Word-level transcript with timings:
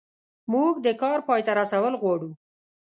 موږ 0.53 0.73
د 0.85 0.87
کار 1.01 1.19
پای 1.27 1.41
ته 1.47 1.51
رسول 1.59 1.93
غواړو. 2.01 2.31